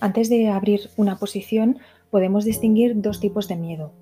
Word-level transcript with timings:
Antes 0.00 0.28
de 0.28 0.48
abrir 0.48 0.90
una 0.96 1.18
posición, 1.18 1.78
podemos 2.10 2.44
distinguir 2.44 3.00
dos 3.00 3.18
tipos 3.18 3.48
de 3.48 3.56
miedo. 3.56 3.92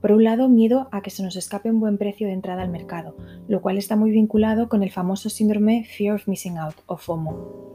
Por 0.00 0.10
un 0.10 0.24
lado, 0.24 0.48
miedo 0.48 0.88
a 0.90 1.00
que 1.00 1.10
se 1.10 1.22
nos 1.22 1.36
escape 1.36 1.70
un 1.70 1.78
buen 1.78 1.96
precio 1.96 2.26
de 2.26 2.32
entrada 2.32 2.62
al 2.62 2.70
mercado, 2.70 3.16
lo 3.46 3.62
cual 3.62 3.78
está 3.78 3.94
muy 3.94 4.10
vinculado 4.10 4.68
con 4.68 4.82
el 4.82 4.90
famoso 4.90 5.28
síndrome 5.30 5.84
Fear 5.84 6.16
of 6.16 6.26
Missing 6.26 6.58
Out 6.58 6.74
o 6.86 6.96
FOMO. 6.96 7.68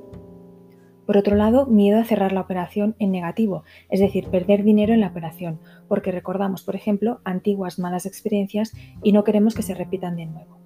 Por 1.05 1.16
otro 1.16 1.38
lado, 1.38 1.66
miedo 1.66 2.00
a 2.00 2.05
cerrar 2.05 2.34
la 2.34 2.41
operación 2.41 2.96
en 3.00 3.12
negativo, 3.12 3.64
es 3.90 4.02
decir, 4.02 4.27
perder 4.27 4.64
dinero 4.64 4.94
en 4.94 5.00
la 5.00 5.08
operación, 5.08 5.59
porque 5.88 6.12
recordamos, 6.12 6.64
por 6.64 6.76
ejemplo, 6.76 7.22
antiguas 7.23 7.80
malas 7.80 8.05
experiencias 8.05 8.73
y 9.02 9.14
no 9.14 9.23
queremos 9.23 9.55
que 9.55 9.64
se 9.64 9.73
repitan 9.73 10.18
de 10.18 10.26
nuevo. 10.26 10.62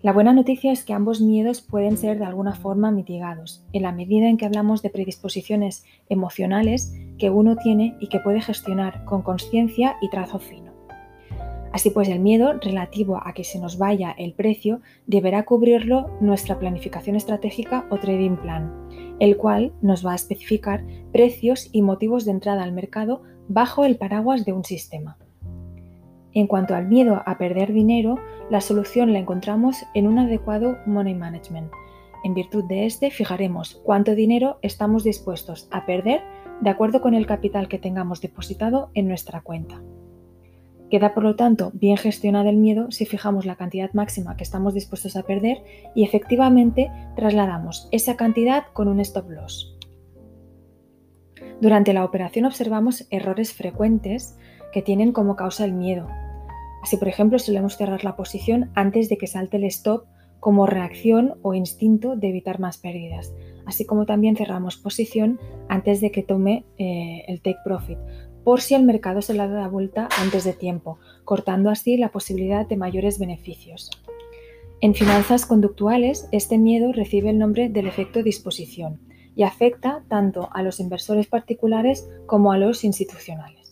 La 0.00 0.12
buena 0.12 0.32
noticia 0.32 0.70
es 0.70 0.84
que 0.84 0.92
ambos 0.92 1.20
miedos 1.20 1.60
pueden 1.60 1.96
ser 1.96 2.20
de 2.20 2.24
alguna 2.24 2.54
forma 2.54 2.92
mitigados, 2.92 3.64
en 3.72 3.82
la 3.82 3.90
medida 3.90 4.28
en 4.28 4.36
que 4.36 4.46
hablamos 4.46 4.80
de 4.80 4.90
predisposiciones 4.90 5.84
emocionales 6.08 6.94
que 7.18 7.30
uno 7.30 7.56
tiene 7.56 7.96
y 7.98 8.06
que 8.06 8.20
puede 8.20 8.40
gestionar 8.40 9.04
con 9.04 9.22
conciencia 9.22 9.96
y 10.00 10.08
trazo 10.08 10.38
fino. 10.38 10.72
Así 11.72 11.90
pues, 11.90 12.08
el 12.08 12.20
miedo 12.20 12.52
relativo 12.52 13.20
a 13.24 13.32
que 13.32 13.42
se 13.42 13.58
nos 13.58 13.76
vaya 13.76 14.12
el 14.16 14.34
precio 14.34 14.80
deberá 15.08 15.44
cubrirlo 15.44 16.16
nuestra 16.20 16.60
planificación 16.60 17.16
estratégica 17.16 17.84
o 17.90 17.98
trading 17.98 18.36
plan, 18.36 18.72
el 19.18 19.36
cual 19.36 19.72
nos 19.82 20.06
va 20.06 20.12
a 20.12 20.16
especificar 20.16 20.84
precios 21.12 21.70
y 21.72 21.82
motivos 21.82 22.24
de 22.24 22.30
entrada 22.30 22.62
al 22.62 22.72
mercado 22.72 23.22
bajo 23.48 23.84
el 23.84 23.96
paraguas 23.96 24.44
de 24.44 24.52
un 24.52 24.64
sistema. 24.64 25.18
En 26.34 26.46
cuanto 26.46 26.74
al 26.74 26.86
miedo 26.86 27.22
a 27.24 27.38
perder 27.38 27.72
dinero, 27.72 28.16
la 28.50 28.60
solución 28.60 29.12
la 29.12 29.18
encontramos 29.18 29.84
en 29.94 30.06
un 30.06 30.18
adecuado 30.18 30.78
money 30.86 31.14
management. 31.14 31.70
En 32.24 32.34
virtud 32.34 32.64
de 32.64 32.86
este, 32.86 33.10
fijaremos 33.10 33.80
cuánto 33.84 34.14
dinero 34.14 34.58
estamos 34.62 35.04
dispuestos 35.04 35.68
a 35.70 35.86
perder 35.86 36.22
de 36.60 36.70
acuerdo 36.70 37.00
con 37.00 37.14
el 37.14 37.26
capital 37.26 37.68
que 37.68 37.78
tengamos 37.78 38.20
depositado 38.20 38.90
en 38.94 39.08
nuestra 39.08 39.40
cuenta. 39.40 39.80
Queda 40.90 41.12
por 41.12 41.22
lo 41.22 41.36
tanto 41.36 41.70
bien 41.74 41.96
gestionado 41.96 42.48
el 42.48 42.56
miedo 42.56 42.90
si 42.90 43.04
fijamos 43.04 43.44
la 43.44 43.56
cantidad 43.56 43.92
máxima 43.92 44.36
que 44.36 44.42
estamos 44.42 44.74
dispuestos 44.74 45.16
a 45.16 45.22
perder 45.22 45.62
y 45.94 46.02
efectivamente 46.02 46.90
trasladamos 47.14 47.88
esa 47.92 48.16
cantidad 48.16 48.64
con 48.72 48.88
un 48.88 49.00
stop 49.00 49.30
loss. 49.30 49.76
Durante 51.60 51.92
la 51.92 52.04
operación 52.04 52.46
observamos 52.46 53.06
errores 53.10 53.52
frecuentes 53.52 54.36
que 54.72 54.82
tienen 54.82 55.12
como 55.12 55.36
causa 55.36 55.64
el 55.64 55.72
miedo. 55.72 56.08
Así, 56.82 56.96
por 56.96 57.08
ejemplo, 57.08 57.38
solemos 57.38 57.76
cerrar 57.76 58.04
la 58.04 58.16
posición 58.16 58.70
antes 58.74 59.08
de 59.08 59.18
que 59.18 59.26
salte 59.26 59.56
el 59.56 59.64
stop 59.64 60.04
como 60.40 60.66
reacción 60.66 61.34
o 61.42 61.54
instinto 61.54 62.16
de 62.16 62.28
evitar 62.28 62.60
más 62.60 62.78
pérdidas, 62.78 63.34
así 63.66 63.84
como 63.84 64.06
también 64.06 64.36
cerramos 64.36 64.76
posición 64.76 65.40
antes 65.68 66.00
de 66.00 66.10
que 66.10 66.22
tome 66.22 66.64
eh, 66.78 67.24
el 67.26 67.42
take 67.42 67.58
profit, 67.64 67.98
por 68.44 68.60
si 68.60 68.74
el 68.74 68.84
mercado 68.84 69.20
se 69.20 69.34
la 69.34 69.48
da 69.48 69.68
vuelta 69.68 70.08
antes 70.18 70.44
de 70.44 70.52
tiempo, 70.52 70.98
cortando 71.24 71.70
así 71.70 71.96
la 71.96 72.10
posibilidad 72.10 72.66
de 72.66 72.76
mayores 72.76 73.18
beneficios. 73.18 73.90
En 74.80 74.94
finanzas 74.94 75.44
conductuales, 75.44 76.28
este 76.30 76.56
miedo 76.56 76.92
recibe 76.92 77.30
el 77.30 77.38
nombre 77.38 77.68
del 77.68 77.88
efecto 77.88 78.22
disposición 78.22 79.00
y 79.34 79.42
afecta 79.42 80.04
tanto 80.08 80.48
a 80.52 80.62
los 80.62 80.78
inversores 80.78 81.26
particulares 81.26 82.08
como 82.26 82.52
a 82.52 82.58
los 82.58 82.84
institucionales. 82.84 83.67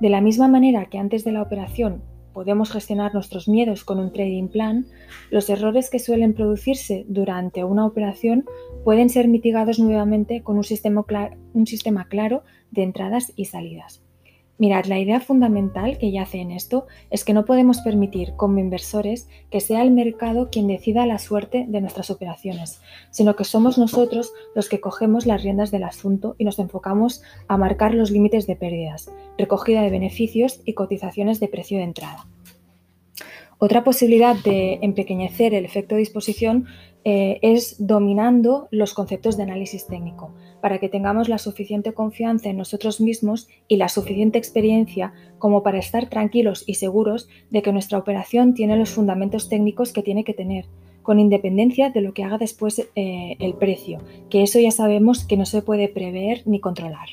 De 0.00 0.08
la 0.08 0.22
misma 0.22 0.48
manera 0.48 0.86
que 0.86 0.98
antes 0.98 1.24
de 1.24 1.32
la 1.32 1.42
operación 1.42 2.02
podemos 2.32 2.72
gestionar 2.72 3.12
nuestros 3.12 3.48
miedos 3.48 3.84
con 3.84 3.98
un 3.98 4.12
trading 4.12 4.48
plan, 4.48 4.86
los 5.30 5.50
errores 5.50 5.90
que 5.90 5.98
suelen 5.98 6.32
producirse 6.32 7.04
durante 7.06 7.64
una 7.64 7.84
operación 7.84 8.46
pueden 8.82 9.10
ser 9.10 9.28
mitigados 9.28 9.78
nuevamente 9.78 10.42
con 10.42 10.56
un 10.56 10.64
sistema, 10.64 11.04
claro 12.08 12.42
de 12.70 12.82
entradas 12.82 13.32
y 13.36 13.44
salidas. 13.44 14.02
Mirad, 14.60 14.84
la 14.84 14.98
idea 14.98 15.20
fundamental 15.20 15.96
que 15.96 16.12
yace 16.12 16.38
en 16.38 16.50
esto 16.50 16.86
es 17.08 17.24
que 17.24 17.32
no 17.32 17.46
podemos 17.46 17.80
permitir 17.80 18.34
como 18.36 18.58
inversores 18.58 19.26
que 19.50 19.58
sea 19.58 19.80
el 19.80 19.90
mercado 19.90 20.50
quien 20.50 20.66
decida 20.66 21.06
la 21.06 21.18
suerte 21.18 21.64
de 21.66 21.80
nuestras 21.80 22.10
operaciones, 22.10 22.78
sino 23.10 23.36
que 23.36 23.44
somos 23.44 23.78
nosotros 23.78 24.34
los 24.54 24.68
que 24.68 24.78
cogemos 24.78 25.24
las 25.24 25.42
riendas 25.42 25.70
del 25.70 25.84
asunto 25.84 26.34
y 26.36 26.44
nos 26.44 26.58
enfocamos 26.58 27.22
a 27.48 27.56
marcar 27.56 27.94
los 27.94 28.10
límites 28.10 28.46
de 28.46 28.54
pérdidas, 28.56 29.10
recogida 29.38 29.80
de 29.80 29.88
beneficios 29.88 30.60
y 30.66 30.74
cotizaciones 30.74 31.40
de 31.40 31.48
precio 31.48 31.78
de 31.78 31.84
entrada. 31.84 32.26
Otra 33.62 33.84
posibilidad 33.84 34.36
de 34.42 34.78
empequeñecer 34.80 35.52
el 35.52 35.66
efecto 35.66 35.94
de 35.94 35.98
disposición 35.98 36.64
eh, 37.04 37.38
es 37.42 37.76
dominando 37.78 38.68
los 38.70 38.94
conceptos 38.94 39.36
de 39.36 39.42
análisis 39.42 39.86
técnico, 39.86 40.32
para 40.62 40.78
que 40.78 40.88
tengamos 40.88 41.28
la 41.28 41.36
suficiente 41.36 41.92
confianza 41.92 42.48
en 42.48 42.56
nosotros 42.56 43.02
mismos 43.02 43.48
y 43.68 43.76
la 43.76 43.90
suficiente 43.90 44.38
experiencia 44.38 45.12
como 45.38 45.62
para 45.62 45.78
estar 45.78 46.08
tranquilos 46.08 46.64
y 46.66 46.76
seguros 46.76 47.28
de 47.50 47.60
que 47.60 47.72
nuestra 47.72 47.98
operación 47.98 48.54
tiene 48.54 48.78
los 48.78 48.92
fundamentos 48.92 49.50
técnicos 49.50 49.92
que 49.92 50.02
tiene 50.02 50.24
que 50.24 50.32
tener, 50.32 50.64
con 51.02 51.20
independencia 51.20 51.90
de 51.90 52.00
lo 52.00 52.14
que 52.14 52.24
haga 52.24 52.38
después 52.38 52.88
eh, 52.96 53.36
el 53.40 53.52
precio, 53.52 53.98
que 54.30 54.42
eso 54.42 54.58
ya 54.58 54.70
sabemos 54.70 55.26
que 55.26 55.36
no 55.36 55.44
se 55.44 55.60
puede 55.60 55.88
prever 55.88 56.44
ni 56.46 56.60
controlar. 56.60 57.10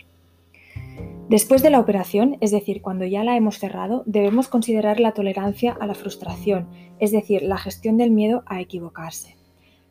Después 1.30 1.62
de 1.62 1.70
la 1.70 1.82
operación, 1.82 2.38
es 2.40 2.52
decir, 2.52 2.82
cuando 2.82 3.04
ya 3.04 3.22
la 3.26 3.36
hemos 3.36 3.60
cerrado, 3.60 4.04
debemos 4.06 4.48
considerar 4.48 5.02
la 5.02 5.12
tolerancia 5.12 5.76
a 5.78 5.86
la 5.86 5.94
frustración, 5.94 6.70
es 7.00 7.12
decir, 7.12 7.44
la 7.44 7.58
gestión 7.58 7.98
del 7.98 8.12
miedo 8.12 8.44
a 8.46 8.62
equivocarse. 8.62 9.36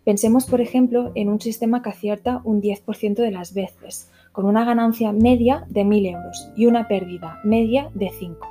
Pensemos, 0.03 0.47
por 0.47 0.63
ejemplo, 0.63 1.13
en 1.15 1.29
un 1.29 1.39
sistema 1.39 1.83
que 1.83 1.91
acierta 1.91 2.41
un 2.45 2.63
10% 2.63 3.17
de 3.17 3.31
las 3.31 3.53
veces, 3.53 4.11
con 4.33 4.47
una 4.47 4.65
ganancia 4.65 5.13
media 5.13 5.67
de 5.69 5.85
1.000 5.85 6.15
euros 6.15 6.51
y 6.57 6.65
una 6.65 6.89
pérdida 6.89 7.39
media 7.45 7.91
de 7.93 8.09
5. 8.19 8.49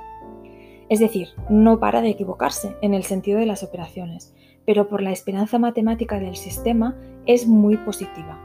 Es 0.88 1.00
decir, 1.00 1.30
no 1.50 1.80
para 1.80 2.02
de 2.02 2.10
equivocarse 2.10 2.76
en 2.82 2.94
el 2.94 3.02
sentido 3.02 3.40
de 3.40 3.46
las 3.46 3.64
operaciones, 3.64 4.32
pero 4.64 4.88
por 4.88 5.02
la 5.02 5.10
esperanza 5.10 5.58
matemática 5.58 6.20
del 6.20 6.36
sistema 6.36 6.96
es 7.26 7.48
muy 7.48 7.78
positiva. 7.78 8.40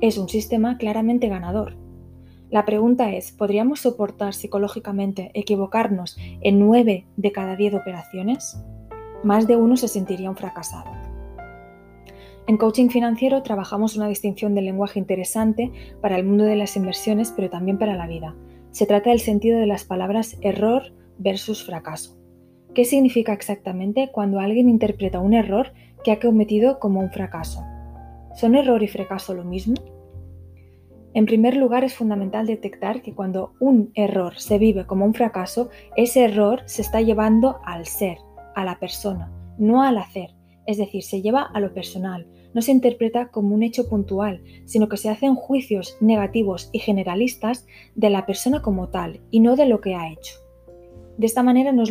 Es 0.00 0.18
un 0.18 0.28
sistema 0.28 0.76
claramente 0.76 1.28
ganador, 1.28 1.83
la 2.54 2.64
pregunta 2.64 3.10
es, 3.10 3.32
¿podríamos 3.32 3.80
soportar 3.80 4.32
psicológicamente 4.32 5.32
equivocarnos 5.34 6.16
en 6.40 6.60
9 6.60 7.04
de 7.16 7.32
cada 7.32 7.56
10 7.56 7.74
operaciones? 7.74 8.62
Más 9.24 9.48
de 9.48 9.56
uno 9.56 9.76
se 9.76 9.88
sentiría 9.88 10.30
un 10.30 10.36
fracasado. 10.36 10.88
En 12.46 12.56
coaching 12.56 12.90
financiero 12.90 13.42
trabajamos 13.42 13.96
una 13.96 14.06
distinción 14.06 14.54
del 14.54 14.66
lenguaje 14.66 15.00
interesante 15.00 15.72
para 16.00 16.16
el 16.16 16.24
mundo 16.24 16.44
de 16.44 16.54
las 16.54 16.76
inversiones, 16.76 17.32
pero 17.34 17.50
también 17.50 17.76
para 17.76 17.96
la 17.96 18.06
vida. 18.06 18.36
Se 18.70 18.86
trata 18.86 19.10
del 19.10 19.18
sentido 19.18 19.58
de 19.58 19.66
las 19.66 19.82
palabras 19.82 20.36
error 20.40 20.92
versus 21.18 21.64
fracaso. 21.64 22.16
¿Qué 22.72 22.84
significa 22.84 23.32
exactamente 23.32 24.12
cuando 24.12 24.38
alguien 24.38 24.68
interpreta 24.68 25.18
un 25.18 25.34
error 25.34 25.72
que 26.04 26.12
ha 26.12 26.20
cometido 26.20 26.78
como 26.78 27.00
un 27.00 27.10
fracaso? 27.10 27.64
¿Son 28.36 28.54
error 28.54 28.80
y 28.84 28.86
fracaso 28.86 29.34
lo 29.34 29.42
mismo? 29.42 29.74
En 31.14 31.26
primer 31.26 31.56
lugar, 31.56 31.84
es 31.84 31.94
fundamental 31.94 32.44
detectar 32.44 33.00
que 33.00 33.14
cuando 33.14 33.52
un 33.60 33.92
error 33.94 34.36
se 34.36 34.58
vive 34.58 34.84
como 34.84 35.04
un 35.04 35.14
fracaso, 35.14 35.70
ese 35.96 36.24
error 36.24 36.62
se 36.66 36.82
está 36.82 37.00
llevando 37.00 37.60
al 37.64 37.86
ser, 37.86 38.18
a 38.56 38.64
la 38.64 38.80
persona, 38.80 39.32
no 39.56 39.82
al 39.82 39.98
hacer. 39.98 40.34
Es 40.66 40.76
decir, 40.76 41.04
se 41.04 41.22
lleva 41.22 41.42
a 41.42 41.60
lo 41.60 41.72
personal, 41.72 42.26
no 42.52 42.62
se 42.62 42.72
interpreta 42.72 43.28
como 43.28 43.54
un 43.54 43.62
hecho 43.62 43.88
puntual, 43.88 44.42
sino 44.64 44.88
que 44.88 44.96
se 44.96 45.08
hacen 45.08 45.36
juicios 45.36 45.96
negativos 46.00 46.68
y 46.72 46.80
generalistas 46.80 47.64
de 47.94 48.10
la 48.10 48.26
persona 48.26 48.60
como 48.60 48.88
tal 48.88 49.20
y 49.30 49.38
no 49.38 49.54
de 49.54 49.66
lo 49.66 49.80
que 49.80 49.94
ha 49.94 50.10
hecho. 50.10 50.34
De 51.16 51.26
esta 51.26 51.44
manera 51.44 51.70
no 51.70 51.82
es 51.84 51.90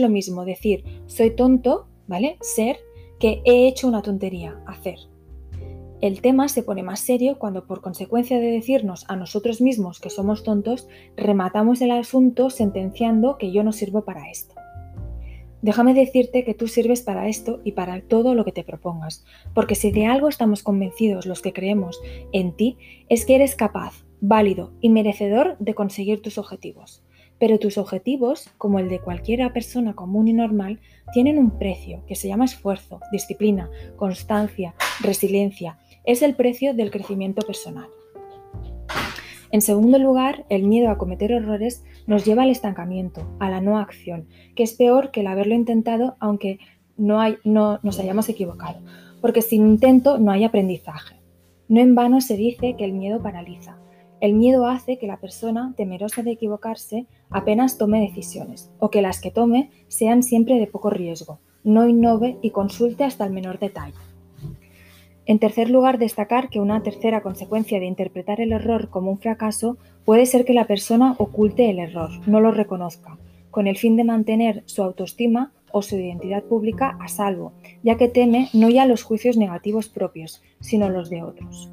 lo, 0.00 0.08
mismo 0.08 0.46
decir 0.46 0.84
soy 1.06 1.36
tonto, 1.36 1.88
¿vale? 2.06 2.38
Ser, 2.40 2.78
que 3.18 3.42
he 3.44 3.68
hecho 3.68 3.86
una 3.86 4.00
tontería, 4.00 4.62
hacer. 4.66 4.96
El 6.02 6.20
tema 6.20 6.48
se 6.48 6.64
pone 6.64 6.82
más 6.82 6.98
serio 6.98 7.38
cuando 7.38 7.64
por 7.64 7.80
consecuencia 7.80 8.40
de 8.40 8.50
decirnos 8.50 9.04
a 9.06 9.14
nosotros 9.14 9.60
mismos 9.60 10.00
que 10.00 10.10
somos 10.10 10.42
tontos, 10.42 10.88
rematamos 11.16 11.80
el 11.80 11.92
asunto 11.92 12.50
sentenciando 12.50 13.38
que 13.38 13.52
yo 13.52 13.62
no 13.62 13.70
sirvo 13.70 14.04
para 14.04 14.28
esto. 14.28 14.52
Déjame 15.62 15.94
decirte 15.94 16.42
que 16.42 16.54
tú 16.54 16.66
sirves 16.66 17.02
para 17.02 17.28
esto 17.28 17.60
y 17.62 17.70
para 17.70 18.00
todo 18.00 18.34
lo 18.34 18.44
que 18.44 18.50
te 18.50 18.64
propongas, 18.64 19.24
porque 19.54 19.76
si 19.76 19.92
de 19.92 20.06
algo 20.06 20.28
estamos 20.28 20.64
convencidos 20.64 21.24
los 21.24 21.40
que 21.40 21.52
creemos 21.52 22.00
en 22.32 22.56
ti, 22.56 22.78
es 23.08 23.24
que 23.24 23.36
eres 23.36 23.54
capaz, 23.54 24.04
válido 24.20 24.72
y 24.80 24.88
merecedor 24.88 25.56
de 25.60 25.74
conseguir 25.74 26.20
tus 26.20 26.36
objetivos. 26.36 27.04
Pero 27.38 27.60
tus 27.60 27.78
objetivos, 27.78 28.50
como 28.58 28.80
el 28.80 28.88
de 28.88 28.98
cualquiera 28.98 29.52
persona 29.52 29.94
común 29.94 30.26
y 30.26 30.32
normal, 30.32 30.80
tienen 31.12 31.38
un 31.38 31.58
precio 31.58 32.04
que 32.08 32.16
se 32.16 32.26
llama 32.26 32.44
esfuerzo, 32.44 32.98
disciplina, 33.12 33.70
constancia, 33.96 34.74
resiliencia, 35.00 35.78
es 36.04 36.22
el 36.22 36.34
precio 36.34 36.74
del 36.74 36.90
crecimiento 36.90 37.42
personal. 37.46 37.88
En 39.50 39.60
segundo 39.60 39.98
lugar, 39.98 40.46
el 40.48 40.62
miedo 40.62 40.90
a 40.90 40.96
cometer 40.96 41.30
errores 41.30 41.84
nos 42.06 42.24
lleva 42.24 42.44
al 42.44 42.50
estancamiento, 42.50 43.26
a 43.38 43.50
la 43.50 43.60
no 43.60 43.78
acción, 43.78 44.26
que 44.56 44.62
es 44.62 44.72
peor 44.72 45.10
que 45.10 45.20
el 45.20 45.26
haberlo 45.26 45.54
intentado 45.54 46.16
aunque 46.20 46.58
no, 46.96 47.18
nos 47.44 47.98
hayamos 47.98 48.28
equivocado, 48.28 48.80
porque 49.20 49.42
sin 49.42 49.66
intento 49.66 50.18
no 50.18 50.30
hay 50.30 50.44
aprendizaje. 50.44 51.16
No 51.68 51.80
en 51.80 51.94
vano 51.94 52.20
se 52.20 52.36
dice 52.36 52.76
que 52.76 52.84
el 52.84 52.92
miedo 52.92 53.22
paraliza. 53.22 53.78
El 54.20 54.34
miedo 54.34 54.66
hace 54.66 54.98
que 54.98 55.06
la 55.06 55.18
persona, 55.18 55.74
temerosa 55.76 56.22
de 56.22 56.30
equivocarse, 56.30 57.06
apenas 57.28 57.76
tome 57.76 58.00
decisiones, 58.00 58.70
o 58.78 58.90
que 58.90 59.02
las 59.02 59.20
que 59.20 59.30
tome 59.30 59.70
sean 59.88 60.22
siempre 60.22 60.58
de 60.60 60.66
poco 60.66 60.90
riesgo, 60.90 61.40
no 61.64 61.88
innove 61.88 62.38
y 62.40 62.50
consulte 62.50 63.04
hasta 63.04 63.26
el 63.26 63.32
menor 63.32 63.58
detalle. 63.58 63.94
En 65.24 65.38
tercer 65.38 65.70
lugar, 65.70 65.98
destacar 65.98 66.48
que 66.48 66.58
una 66.58 66.82
tercera 66.82 67.22
consecuencia 67.22 67.78
de 67.78 67.86
interpretar 67.86 68.40
el 68.40 68.52
error 68.52 68.90
como 68.90 69.10
un 69.10 69.18
fracaso 69.18 69.78
puede 70.04 70.26
ser 70.26 70.44
que 70.44 70.52
la 70.52 70.66
persona 70.66 71.14
oculte 71.18 71.70
el 71.70 71.78
error, 71.78 72.10
no 72.26 72.40
lo 72.40 72.50
reconozca, 72.50 73.18
con 73.50 73.68
el 73.68 73.78
fin 73.78 73.96
de 73.96 74.04
mantener 74.04 74.64
su 74.66 74.82
autoestima 74.82 75.52
o 75.70 75.80
su 75.82 75.96
identidad 75.96 76.42
pública 76.42 76.98
a 77.00 77.06
salvo, 77.06 77.52
ya 77.84 77.96
que 77.96 78.08
teme 78.08 78.48
no 78.52 78.68
ya 78.68 78.84
los 78.84 79.04
juicios 79.04 79.36
negativos 79.36 79.88
propios, 79.88 80.42
sino 80.60 80.88
los 80.88 81.08
de 81.08 81.22
otros. 81.22 81.70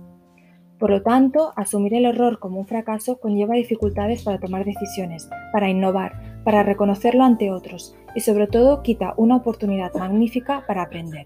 Por 0.78 0.92
lo 0.92 1.01
tanto, 1.01 1.51
asumir 1.57 1.94
el 1.94 2.06
error 2.06 2.40
como 2.40 2.60
un 2.60 2.68
fracaso 2.68 3.19
conlleva 3.19 3.56
dificultades 3.56 4.24
para 4.24 4.40
tomar 4.40 4.63
decisiones, 4.63 5.28
para 5.51 5.69
innovar, 5.69 6.42
para 6.46 6.63
reconocerlo 6.63 7.25
ante 7.25 7.51
otros 7.51 7.96
y 8.16 8.22
sobre 8.22 8.48
todo 8.48 8.81
quita 8.81 9.13
una 9.18 9.36
oportunidad 9.36 9.94
magnífica 9.96 10.63
para 10.66 10.84
aprender. 10.84 11.25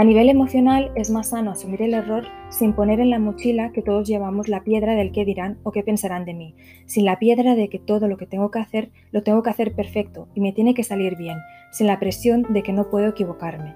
A 0.00 0.04
nivel 0.04 0.28
emocional 0.28 0.92
es 0.94 1.10
más 1.10 1.30
sano 1.30 1.50
asumir 1.50 1.82
el 1.82 1.92
error 1.92 2.22
sin 2.50 2.72
poner 2.72 3.00
en 3.00 3.10
la 3.10 3.18
mochila 3.18 3.72
que 3.72 3.82
todos 3.82 4.06
llevamos 4.06 4.46
la 4.46 4.62
piedra 4.62 4.94
del 4.94 5.10
qué 5.10 5.24
dirán 5.24 5.58
o 5.64 5.72
qué 5.72 5.82
pensarán 5.82 6.24
de 6.24 6.34
mí, 6.34 6.54
sin 6.86 7.04
la 7.04 7.18
piedra 7.18 7.56
de 7.56 7.68
que 7.68 7.80
todo 7.80 8.06
lo 8.06 8.16
que 8.16 8.24
tengo 8.24 8.52
que 8.52 8.60
hacer 8.60 8.90
lo 9.10 9.24
tengo 9.24 9.42
que 9.42 9.50
hacer 9.50 9.74
perfecto 9.74 10.28
y 10.36 10.40
me 10.40 10.52
tiene 10.52 10.72
que 10.72 10.84
salir 10.84 11.16
bien, 11.16 11.38
sin 11.72 11.88
la 11.88 11.98
presión 11.98 12.46
de 12.48 12.62
que 12.62 12.72
no 12.72 12.90
puedo 12.90 13.08
equivocarme. 13.08 13.74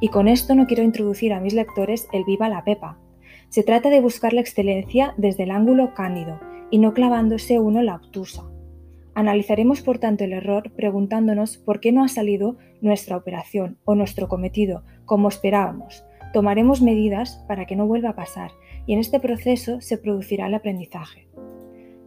Y 0.00 0.10
con 0.10 0.28
esto 0.28 0.54
no 0.54 0.68
quiero 0.68 0.84
introducir 0.84 1.32
a 1.32 1.40
mis 1.40 1.52
lectores 1.52 2.06
el 2.12 2.22
viva 2.22 2.48
la 2.48 2.62
pepa. 2.62 3.00
Se 3.48 3.64
trata 3.64 3.90
de 3.90 4.00
buscar 4.00 4.34
la 4.34 4.42
excelencia 4.42 5.14
desde 5.16 5.42
el 5.42 5.50
ángulo 5.50 5.94
cándido 5.94 6.38
y 6.70 6.78
no 6.78 6.94
clavándose 6.94 7.58
uno 7.58 7.82
la 7.82 7.96
obtusa. 7.96 8.44
Analizaremos 9.16 9.80
por 9.80 9.98
tanto 9.98 10.22
el 10.22 10.32
error 10.34 10.70
preguntándonos 10.76 11.56
por 11.56 11.80
qué 11.80 11.90
no 11.90 12.04
ha 12.04 12.08
salido 12.08 12.56
nuestra 12.82 13.16
operación 13.16 13.78
o 13.84 13.96
nuestro 13.96 14.28
cometido 14.28 14.84
como 15.06 15.28
esperábamos. 15.28 16.04
Tomaremos 16.32 16.82
medidas 16.82 17.42
para 17.48 17.64
que 17.64 17.76
no 17.76 17.86
vuelva 17.86 18.10
a 18.10 18.16
pasar 18.16 18.50
y 18.84 18.92
en 18.92 18.98
este 18.98 19.20
proceso 19.20 19.80
se 19.80 19.96
producirá 19.96 20.48
el 20.48 20.54
aprendizaje. 20.54 21.28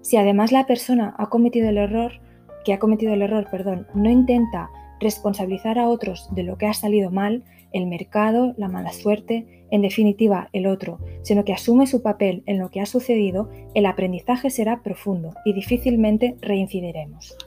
Si 0.01 0.17
además 0.17 0.51
la 0.51 0.65
persona 0.65 1.15
ha 1.17 1.29
cometido 1.29 1.69
el 1.69 1.77
error, 1.77 2.21
que 2.63 2.73
ha 2.73 2.79
cometido 2.79 3.13
el 3.13 3.21
error, 3.21 3.47
perdón, 3.49 3.87
no 3.93 4.09
intenta 4.09 4.69
responsabilizar 4.99 5.79
a 5.79 5.87
otros 5.87 6.29
de 6.35 6.43
lo 6.43 6.57
que 6.57 6.67
ha 6.67 6.73
salido 6.73 7.09
mal, 7.09 7.43
el 7.71 7.87
mercado, 7.87 8.53
la 8.57 8.67
mala 8.67 8.91
suerte, 8.91 9.65
en 9.71 9.81
definitiva 9.81 10.49
el 10.53 10.67
otro, 10.67 10.99
sino 11.21 11.45
que 11.45 11.53
asume 11.53 11.87
su 11.87 12.01
papel 12.01 12.43
en 12.47 12.57
lo 12.57 12.69
que 12.69 12.81
ha 12.81 12.85
sucedido, 12.85 13.49
el 13.75 13.85
aprendizaje 13.85 14.49
será 14.49 14.81
profundo 14.81 15.33
y 15.45 15.53
difícilmente 15.53 16.35
reincidiremos. 16.41 17.37